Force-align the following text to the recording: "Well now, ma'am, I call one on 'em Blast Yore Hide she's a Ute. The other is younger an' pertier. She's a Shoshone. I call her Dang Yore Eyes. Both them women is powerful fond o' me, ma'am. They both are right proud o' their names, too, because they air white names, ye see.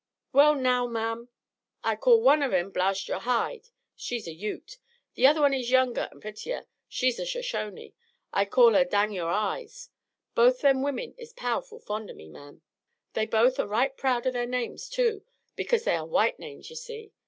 "Well 0.33 0.55
now, 0.55 0.87
ma'am, 0.87 1.29
I 1.83 1.95
call 1.95 2.23
one 2.23 2.41
on 2.41 2.51
'em 2.55 2.71
Blast 2.71 3.07
Yore 3.07 3.19
Hide 3.19 3.69
she's 3.95 4.27
a 4.27 4.33
Ute. 4.33 4.79
The 5.13 5.27
other 5.27 5.45
is 5.53 5.69
younger 5.69 6.09
an' 6.11 6.19
pertier. 6.21 6.65
She's 6.87 7.19
a 7.19 7.23
Shoshone. 7.27 7.93
I 8.33 8.45
call 8.45 8.73
her 8.73 8.83
Dang 8.83 9.11
Yore 9.11 9.29
Eyes. 9.29 9.91
Both 10.33 10.61
them 10.61 10.81
women 10.81 11.13
is 11.19 11.33
powerful 11.33 11.77
fond 11.77 12.09
o' 12.09 12.15
me, 12.15 12.29
ma'am. 12.29 12.63
They 13.13 13.27
both 13.27 13.59
are 13.59 13.67
right 13.67 13.95
proud 13.95 14.25
o' 14.25 14.31
their 14.31 14.47
names, 14.47 14.89
too, 14.89 15.23
because 15.55 15.83
they 15.83 15.93
air 15.93 16.05
white 16.05 16.39
names, 16.39 16.71
ye 16.71 16.77
see. 16.77 17.13